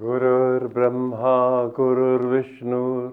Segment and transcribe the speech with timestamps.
[0.00, 1.36] गुरुर्ब्रह्मा
[1.76, 3.12] गुरुर्विष्णुर्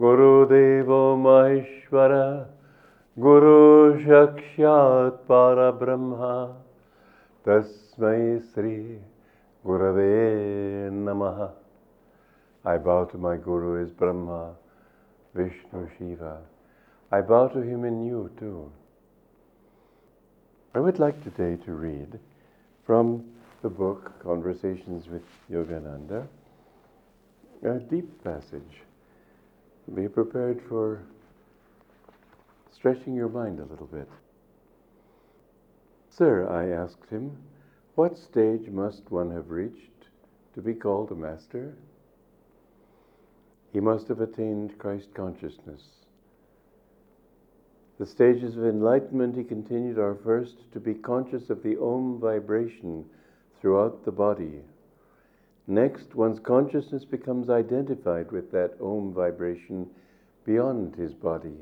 [0.00, 2.12] गुरुदेवो महेश्वर
[3.26, 6.34] गुरुसाक्षात् परब्रह्मा
[7.46, 8.20] तस्मै
[8.50, 8.76] Shri
[9.64, 11.52] Gurave Namaha.
[12.64, 14.54] I bow to my Guru as Brahma,
[15.34, 16.38] Vishnu, Shiva.
[17.12, 18.70] I bow to him in you too.
[20.74, 22.18] I would like today to read
[22.84, 23.24] from
[23.61, 26.27] the book Conversations with Yogananda,
[27.63, 28.83] a deep passage.
[29.95, 31.01] Be prepared for
[32.71, 34.07] stretching your mind a little bit.
[36.11, 37.35] Sir, I asked him,
[37.95, 40.07] what stage must one have reached
[40.53, 41.73] to be called a master?
[43.73, 45.81] He must have attained Christ consciousness.
[47.97, 53.05] The stages of enlightenment, he continued, are first to be conscious of the Om vibration
[53.61, 54.61] throughout the body.
[55.67, 59.87] Next, one's consciousness becomes identified with that Om vibration
[60.45, 61.57] beyond his body,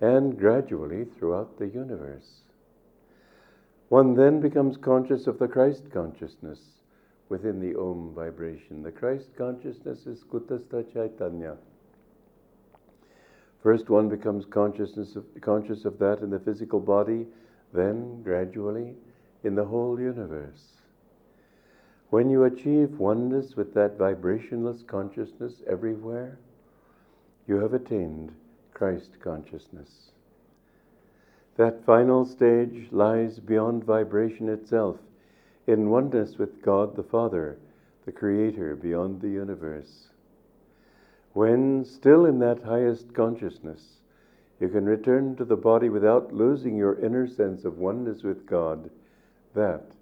[0.00, 2.42] and gradually throughout the universe.
[3.88, 6.60] One then becomes conscious of the Christ consciousness
[7.30, 8.82] within the Om vibration.
[8.82, 11.56] The Christ consciousness is Kutastha Chaitanya.
[13.62, 17.26] First, one becomes consciousness of, conscious of that in the physical body,
[17.72, 18.94] then, gradually,
[19.44, 20.77] in the whole universe.
[22.10, 26.38] When you achieve oneness with that vibrationless consciousness everywhere,
[27.46, 28.32] you have attained
[28.72, 30.12] Christ consciousness.
[31.56, 34.96] That final stage lies beyond vibration itself,
[35.66, 37.58] in oneness with God the Father,
[38.06, 40.08] the Creator beyond the universe.
[41.34, 43.82] When, still in that highest consciousness,
[44.60, 48.88] you can return to the body without losing your inner sense of oneness with God,
[49.54, 49.92] that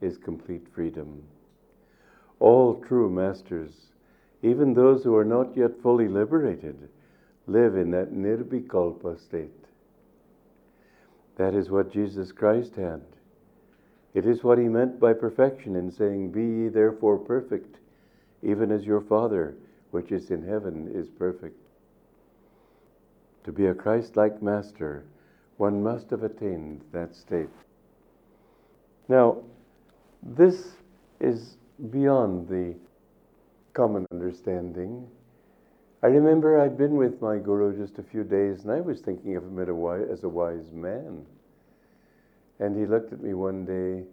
[0.00, 1.22] is complete freedom.
[2.38, 3.72] All true masters,
[4.42, 6.88] even those who are not yet fully liberated,
[7.46, 9.50] live in that nirvikalpa state.
[11.36, 13.02] That is what Jesus Christ had.
[14.14, 17.76] It is what he meant by perfection in saying, Be ye therefore perfect,
[18.42, 19.54] even as your Father,
[19.90, 21.58] which is in heaven, is perfect.
[23.44, 25.04] To be a Christ like master,
[25.58, 27.48] one must have attained that state.
[29.08, 29.38] Now,
[30.22, 30.72] this
[31.20, 31.56] is
[31.90, 32.74] beyond the
[33.72, 35.06] common understanding
[36.02, 39.34] I remember I'd been with my guru just a few days, and I was thinking
[39.34, 41.26] of him as a wise man.
[42.60, 44.04] And he looked at me one day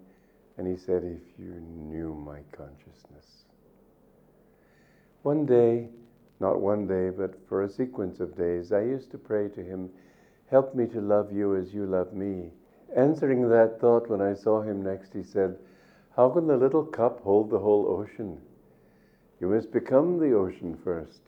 [0.58, 3.46] and he said, If you knew my consciousness.
[5.24, 5.90] One day,
[6.40, 9.90] not one day, but for a sequence of days, I used to pray to him,
[10.50, 12.50] Help me to love you as you love me.
[12.96, 15.58] Answering that thought when I saw him next, he said,
[16.16, 18.40] How can the little cup hold the whole ocean?
[19.40, 21.22] You must become the ocean first.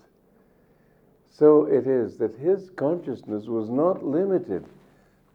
[1.29, 4.65] So it is that his consciousness was not limited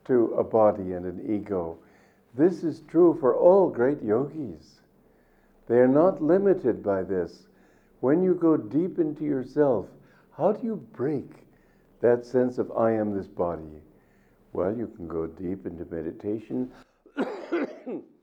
[0.07, 1.79] to a body and an ego.
[2.35, 4.81] This is true for all great yogis.
[5.67, 7.43] They are not limited by this.
[8.01, 9.87] When you go deep into yourself,
[10.37, 11.31] how do you break
[12.01, 13.83] that sense of I am this body?
[14.53, 16.71] Well, you can go deep into meditation.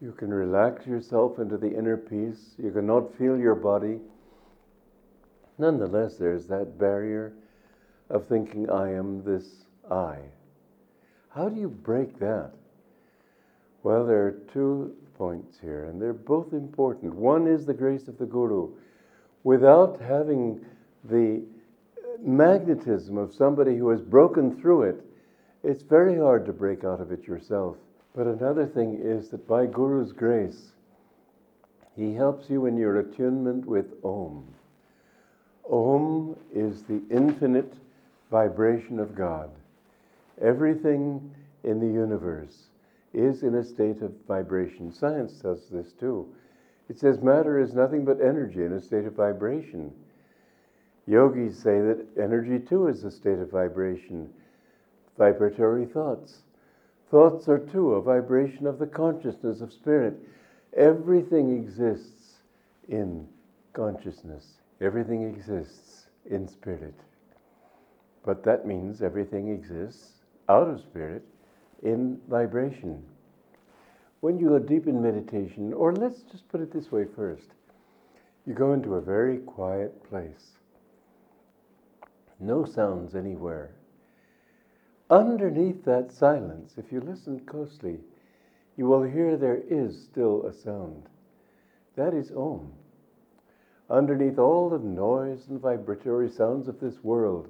[0.00, 2.54] you can relax yourself into the inner peace.
[2.56, 3.98] You cannot feel your body.
[5.58, 7.34] Nonetheless, there's that barrier
[8.08, 10.16] of thinking, I am this I.
[11.28, 12.52] How do you break that?
[13.82, 17.14] Well, there are two points here, and they're both important.
[17.14, 18.70] One is the grace of the Guru.
[19.44, 20.64] Without having
[21.04, 21.42] the
[22.22, 25.04] magnetism of somebody who has broken through it,
[25.62, 27.76] it's very hard to break out of it yourself.
[28.14, 30.72] But another thing is that by Guru's grace,
[31.96, 34.46] he helps you in your attunement with Om.
[35.70, 37.72] Om is the infinite
[38.30, 39.50] vibration of God.
[40.40, 42.68] Everything in the universe
[43.12, 44.92] is in a state of vibration.
[44.92, 46.26] Science does this too.
[46.88, 49.92] It says matter is nothing but energy in a state of vibration.
[51.06, 54.28] Yogis say that energy too is a state of vibration,
[55.18, 56.38] vibratory thoughts.
[57.10, 60.14] Thoughts are too a vibration of the consciousness of spirit.
[60.76, 62.36] Everything exists
[62.88, 63.26] in
[63.72, 64.46] consciousness.
[64.80, 66.94] Everything exists in spirit.
[68.24, 70.12] But that means everything exists
[70.48, 71.24] out of spirit
[71.82, 73.02] in vibration.
[74.20, 77.48] When you go deep in meditation, or let's just put it this way first,
[78.46, 80.52] you go into a very quiet place,
[82.38, 83.70] no sounds anywhere.
[85.10, 87.98] Underneath that silence, if you listen closely,
[88.76, 91.08] you will hear there is still a sound.
[91.96, 92.72] That is Om.
[93.90, 97.48] underneath all the noise and vibratory sounds of this world,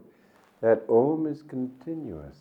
[0.63, 2.39] that Om is continuous.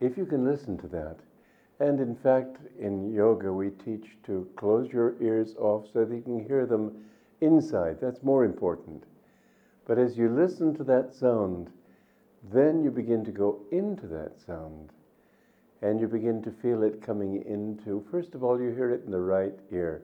[0.00, 1.16] If you can listen to that,
[1.80, 6.22] and in fact, in yoga, we teach to close your ears off so that you
[6.22, 7.04] can hear them
[7.40, 8.00] inside.
[8.00, 9.02] That's more important.
[9.86, 11.70] But as you listen to that sound,
[12.52, 14.90] then you begin to go into that sound
[15.82, 19.12] and you begin to feel it coming into, first of all, you hear it in
[19.12, 20.02] the right ear.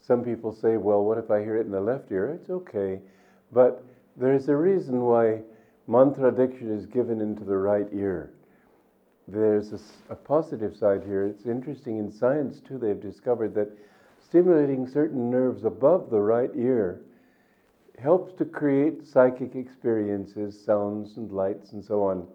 [0.00, 2.30] Some people say, well, what if I hear it in the left ear?
[2.30, 3.00] It's okay.
[3.52, 3.84] But
[4.16, 5.40] there's a reason why
[5.86, 8.32] mantra diksha is given into the right ear.
[9.28, 9.78] There's a,
[10.10, 11.26] a, positive side here.
[11.26, 13.70] It's interesting in science, too, they've discovered that
[14.24, 17.02] stimulating certain nerves above the right ear
[18.02, 22.26] helps to create psychic experiences, sounds and lights, and so on.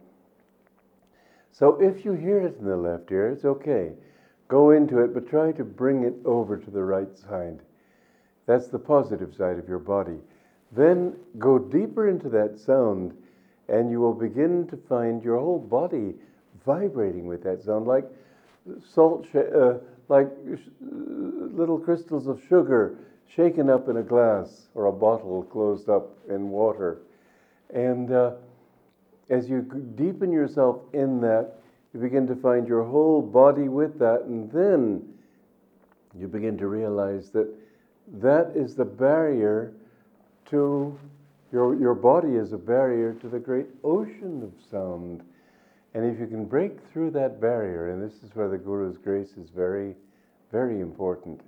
[1.52, 3.92] So if you hear it in the left ear, it's okay.
[4.48, 7.60] Go into it, but try to bring it over to the right side.
[8.46, 10.19] That's the positive side of your body.
[10.72, 13.14] Then go deeper into that sound,
[13.68, 16.14] and you will begin to find your whole body
[16.66, 18.06] vibrating with that sound, like
[18.86, 19.75] salt, uh,
[20.08, 22.98] like sh- little crystals of sugar
[23.35, 27.00] shaken up in a glass or a bottle closed up in water.
[27.74, 28.31] And uh,
[29.29, 29.62] as you
[29.95, 31.53] deepen yourself in that,
[31.94, 35.07] you begin to find your whole body with that, and then
[36.18, 37.47] you begin to realize that
[38.13, 39.73] that is the barrier
[40.50, 40.97] to
[41.51, 45.23] your, your body is a barrier to the great ocean of sound.
[45.94, 49.31] And if you can break through that barrier, and this is where the Guru's grace
[49.38, 49.95] is very,
[50.51, 51.41] very important,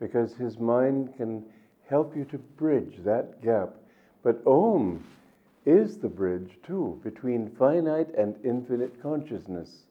[0.00, 1.44] because his mind can
[1.88, 3.74] help you to bridge that gap.
[4.22, 5.04] But Om
[5.64, 9.84] is the bridge, too, between finite and infinite consciousness.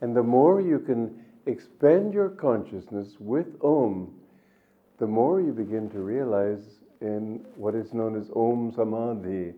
[0.00, 4.14] And the more you can expand your consciousness with Om,
[4.98, 9.54] the more you begin to realize in what is known as Om Samadhi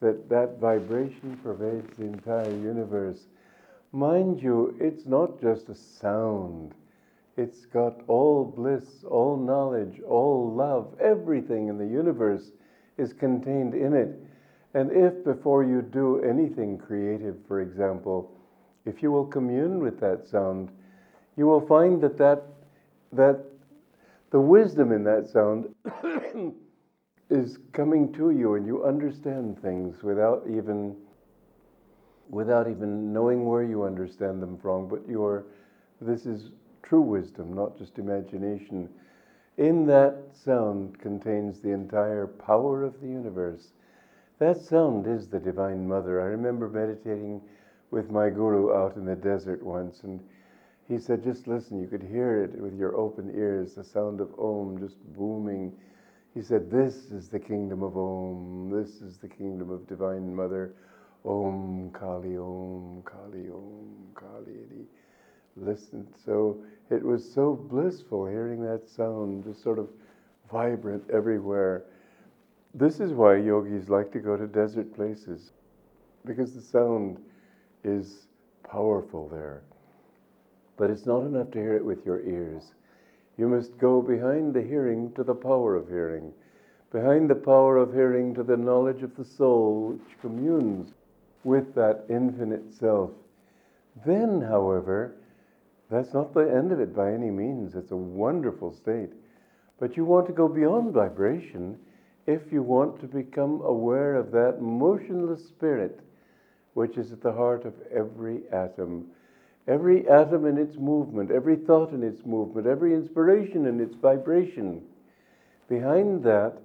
[0.00, 3.20] that that vibration pervades the entire universe.
[3.92, 6.74] Mind you, it's not just a sound.
[7.36, 12.50] It's got all bliss, all knowledge, all love, everything in the universe
[12.98, 14.18] is contained in it.
[14.74, 18.30] And if before you do anything creative, for example,
[18.84, 20.70] if you will commune with that sound,
[21.36, 22.42] you will find that that,
[23.12, 23.44] that
[24.30, 25.74] the wisdom in that sound
[27.30, 30.96] is coming to you and you understand things without even
[32.28, 35.44] without even knowing where you understand them from but your
[36.00, 36.50] this is
[36.82, 38.88] true wisdom not just imagination
[39.58, 43.72] in that sound contains the entire power of the universe
[44.42, 46.20] that sound is the Divine Mother.
[46.20, 47.40] I remember meditating
[47.92, 50.18] with my guru out in the desert once, and
[50.88, 54.36] he said, Just listen, you could hear it with your open ears, the sound of
[54.40, 55.72] Om just booming.
[56.34, 58.68] He said, This is the kingdom of Om.
[58.68, 60.74] This is the kingdom of Divine Mother.
[61.24, 64.58] Om Kali, Om Kali, Om Kali.
[64.58, 64.86] And he
[65.54, 66.12] listened.
[66.24, 69.88] So it was so blissful hearing that sound, just sort of
[70.50, 71.84] vibrant everywhere.
[72.74, 75.52] This is why yogis like to go to desert places,
[76.26, 77.18] because the sound
[77.82, 78.26] is
[78.68, 79.62] powerful there.
[80.76, 82.74] But it's not enough to hear it with your ears.
[83.38, 86.32] You must go behind the hearing to the power of hearing,
[86.92, 90.92] behind the power of hearing to the knowledge of the soul which communes
[91.44, 93.10] with that infinite self.
[94.04, 95.14] Then, however,
[95.92, 97.74] that's not the end of it by any means.
[97.74, 99.10] It's a wonderful state.
[99.78, 101.78] But you want to go beyond vibration
[102.26, 106.00] if you want to become aware of that motionless spirit
[106.74, 109.06] which is at the heart of every atom.
[109.68, 114.82] Every atom in its movement, every thought in its movement, every inspiration in its vibration.
[115.68, 116.58] Behind that,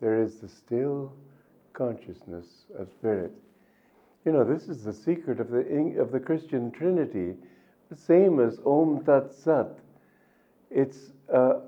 [0.00, 1.12] there is the still
[1.72, 2.46] consciousness
[2.78, 3.32] of spirit.
[4.24, 7.34] You know, this is the secret of the, of the Christian Trinity,
[7.96, 9.78] same as Om Tat Sat.
[10.70, 11.60] It's uh,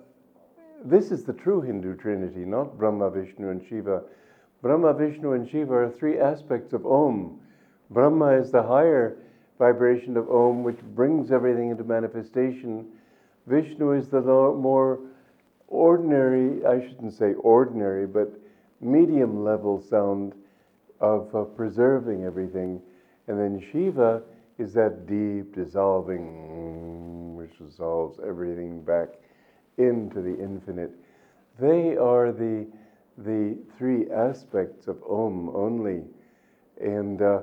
[0.85, 4.03] this is the true Hindu trinity, not Brahma, Vishnu, and Shiva.
[4.63, 7.39] Brahma, Vishnu, and Shiva are three aspects of Om.
[7.91, 9.17] Brahma is the higher
[9.59, 12.87] vibration of Om, which brings everything into manifestation.
[13.47, 15.01] Vishnu is the more
[15.69, 18.33] ordinary, I shouldn't say ordinary, but
[18.81, 20.35] medium level sound
[21.01, 22.81] of uh, preserving everything.
[23.29, 24.23] And then Shiva
[24.61, 29.09] is that deep dissolving, which dissolves everything back
[29.79, 30.91] into the infinite.
[31.59, 32.67] They are the,
[33.17, 36.03] the three aspects of Om only.
[36.79, 37.41] And uh,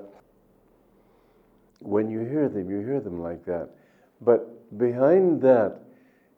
[1.80, 3.70] when you hear them, you hear them like that.
[4.22, 5.80] But behind that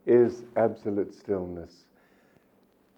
[0.05, 1.85] is absolute stillness.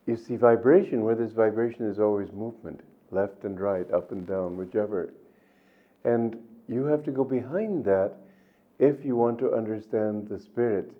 [0.05, 4.55] you see vibration where this vibration is always movement, left and right, up and down,
[4.55, 5.13] whichever.
[6.03, 6.37] And
[6.71, 8.13] you have to go behind that
[8.79, 10.91] if you want to understand the Spirit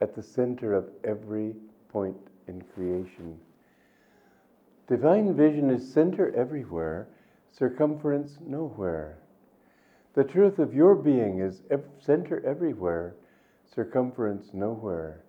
[0.00, 1.54] at the center of every
[1.88, 2.16] point
[2.48, 3.38] in creation.
[4.88, 7.08] Divine vision is center everywhere,
[7.50, 9.18] circumference nowhere.
[10.14, 11.60] The truth of your being is
[11.98, 13.16] center everywhere,
[13.74, 15.24] circumference nowhere.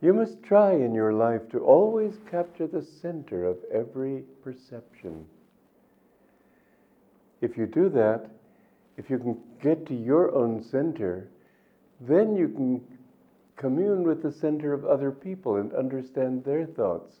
[0.00, 5.26] You must try in your life to always capture the center of every perception.
[7.40, 8.30] If you do that,
[8.98, 11.30] if you can get to your own center,
[12.00, 12.80] then you can
[13.56, 17.16] commune with the center of other people and understand their thoughts,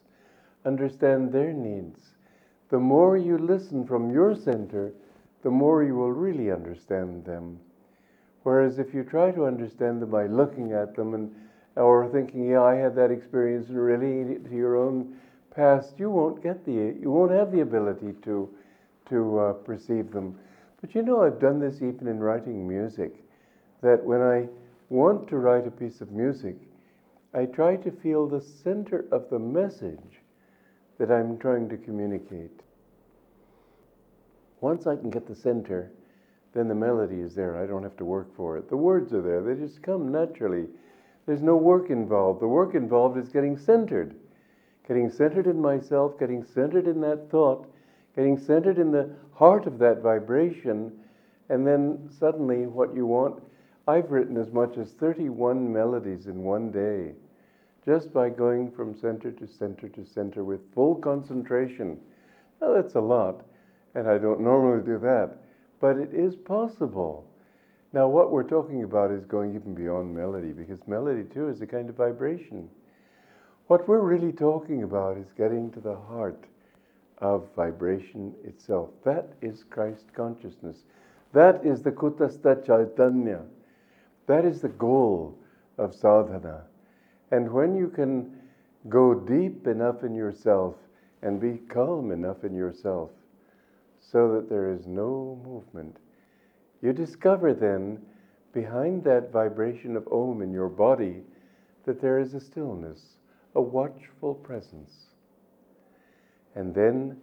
[0.64, 2.14] understand their needs.
[2.68, 4.92] The more you listen from your center,
[5.42, 7.58] the more you will really understand them.
[8.42, 11.34] Whereas if you try to understand them by looking at them and
[11.76, 15.16] or thinking, yeah, I had that experience and relating it to your own
[15.54, 18.48] past, you won't get the you won't have the ability to
[19.10, 20.38] to uh, perceive them.
[20.80, 23.14] But you know, I've done this even in writing music.
[23.82, 24.48] That when I
[24.88, 26.56] want to write a piece of music,
[27.34, 30.20] I try to feel the center of the message
[30.98, 32.62] that I'm trying to communicate.
[34.60, 35.92] Once I can get the center,
[36.54, 37.62] then the melody is there.
[37.62, 38.68] I don't have to work for it.
[38.68, 40.66] The words are there, they just come naturally.
[41.26, 42.40] There's no work involved.
[42.40, 44.16] The work involved is getting centered.
[44.88, 47.70] Getting centered in myself, getting centered in that thought,
[48.18, 50.90] getting centered in the heart of that vibration,
[51.50, 53.40] and then suddenly what you want
[53.86, 57.14] I've written as much as 31 melodies in one day
[57.84, 61.96] just by going from center to center to center with full concentration.
[62.60, 63.44] Now, that's a lot,
[63.94, 65.38] and I don't normally do that,
[65.80, 67.24] but it is possible.
[67.92, 71.66] Now, what we're talking about is going even beyond melody, because melody, too, is a
[71.66, 72.68] kind of vibration.
[73.68, 76.44] What we're really talking about is getting to the heart
[77.20, 78.90] of vibration itself.
[79.04, 80.84] That is Christ consciousness.
[81.32, 83.42] That is the Kutastha Chaitanya.
[84.26, 85.38] That is the goal
[85.76, 86.62] of sadhana.
[87.30, 88.38] And when you can
[88.88, 90.74] go deep enough in yourself
[91.22, 93.10] and be calm enough in yourself
[94.00, 95.96] so that there is no movement,
[96.80, 97.98] you discover then
[98.52, 101.22] behind that vibration of Om in your body
[101.84, 103.00] that there is a stillness,
[103.54, 105.07] a watchful presence.
[106.58, 107.16] And then,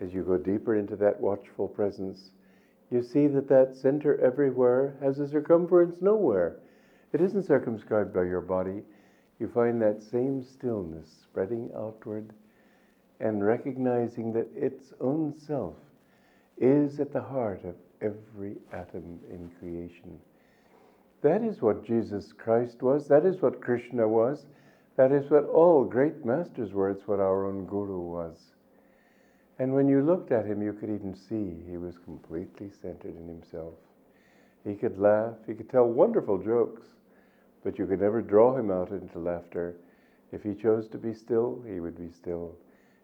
[0.00, 2.30] as you go deeper into that watchful presence,
[2.90, 6.56] you see that that center everywhere has a circumference nowhere.
[7.12, 8.82] It isn't circumscribed by your body.
[9.38, 12.32] You find that same stillness spreading outward
[13.20, 15.76] and recognizing that its own self
[16.58, 20.18] is at the heart of every atom in creation.
[21.22, 23.06] That is what Jesus Christ was.
[23.06, 24.46] That is what Krishna was.
[24.96, 26.90] That is what all great masters were.
[26.90, 28.50] It's what our own Guru was.
[29.60, 33.28] And when you looked at him, you could even see he was completely centered in
[33.28, 33.74] himself.
[34.64, 36.86] He could laugh, he could tell wonderful jokes,
[37.62, 39.76] but you could never draw him out into laughter.
[40.32, 42.56] If he chose to be still, he would be still.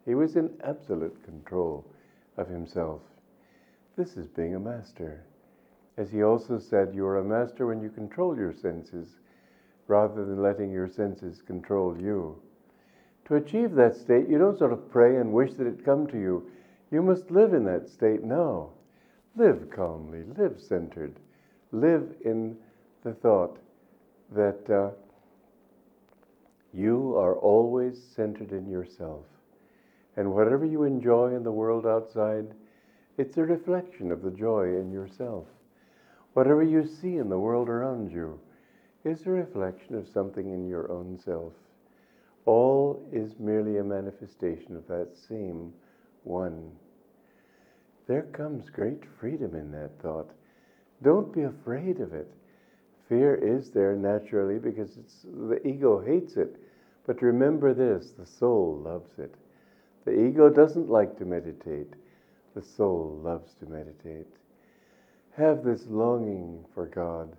[0.06, 1.84] He was in absolute control
[2.38, 3.02] of himself.
[3.94, 5.24] This is being a master.
[5.98, 9.20] As he also said, you are a master when you control your senses
[9.88, 12.40] rather than letting your senses control you.
[13.26, 16.18] To achieve that state, you don't sort of pray and wish that it come to
[16.18, 16.48] you.
[16.92, 18.70] You must live in that state now.
[19.34, 21.18] Live calmly, live centered,
[21.72, 22.56] live in
[23.02, 23.58] the thought
[24.32, 24.90] that uh,
[26.72, 29.24] you are always centered in yourself.
[30.16, 32.46] And whatever you enjoy in the world outside,
[33.18, 35.46] it's a reflection of the joy in yourself.
[36.34, 38.38] Whatever you see in the world around you
[39.04, 41.52] is a reflection of something in your own self.
[42.46, 45.72] All is merely a manifestation of that same
[46.22, 46.70] one.
[48.06, 50.30] There comes great freedom in that thought.
[51.02, 52.30] Don't be afraid of it.
[53.08, 56.56] Fear is there naturally because it's, the ego hates it.
[57.06, 59.34] But remember this the soul loves it.
[60.04, 61.94] The ego doesn't like to meditate,
[62.54, 64.26] the soul loves to meditate.
[65.36, 67.36] Have this longing for God.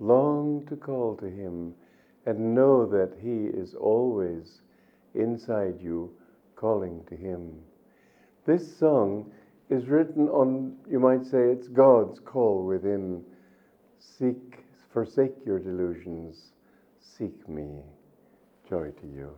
[0.00, 1.74] Long to call to Him
[2.26, 4.60] and know that He is always
[5.14, 6.10] inside you
[6.56, 7.52] calling to Him.
[8.46, 9.30] This song
[9.68, 13.24] is written on, you might say, it's God's call within.
[13.98, 16.52] Seek, forsake your delusions,
[17.00, 17.80] seek me.
[18.68, 19.30] Joy to you.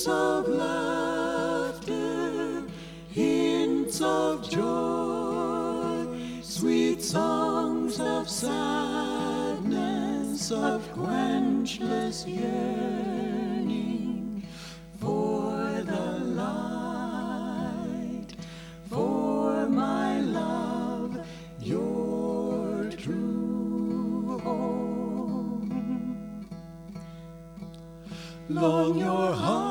[0.00, 1.92] hints of laughter,
[3.10, 6.06] hints of joy,
[6.42, 9.70] sweet songs of sadness,
[10.50, 13.62] of quenchless yearning
[14.98, 18.28] for the light,
[18.88, 21.18] for my love,
[21.60, 25.68] your true home.
[28.48, 29.69] Long your heart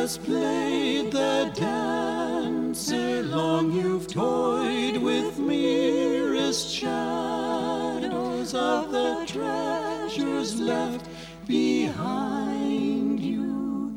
[0.00, 11.06] has played the dancer, long you've toyed with merest shadows of the treasures left
[11.46, 13.94] behind you,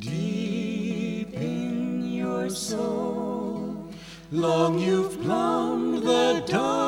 [0.00, 3.88] deep in your soul.
[4.32, 6.85] Long you've plumbed the dark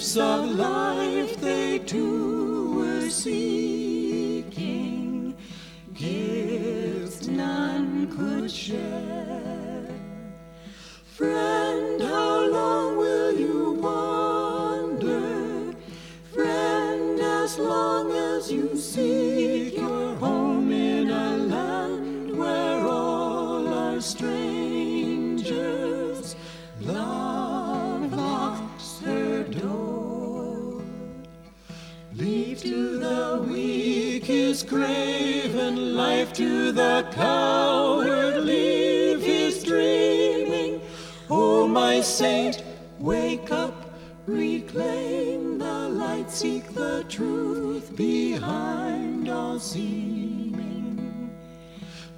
[0.00, 4.56] Gifts of life they too were seeking,
[5.92, 9.94] gifts none could share.
[11.04, 15.74] Friend, how long will you wander?
[16.32, 19.39] Friend, as long as you seek
[36.40, 38.44] to the coward.
[38.44, 40.80] Leave his dreaming.
[41.28, 42.64] Oh, my saint,
[42.98, 43.74] wake up,
[44.24, 51.30] reclaim the light, seek the truth behind all seeming.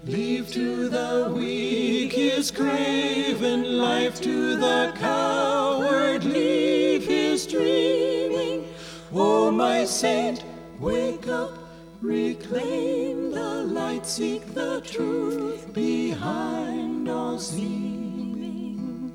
[0.05, 6.23] Leave to the weak his craven life to the coward.
[6.23, 8.69] Leave his dreaming.
[9.13, 10.45] Oh, my saint,
[10.79, 11.62] wake up,
[12.03, 19.13] reclaim the light, seek the truth behind all seeming.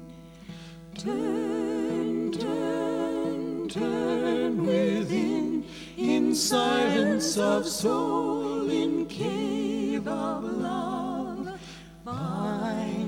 [0.95, 5.65] Turn, turn, turn within,
[5.97, 11.59] in silence of soul, in cave of love,
[12.05, 13.06] find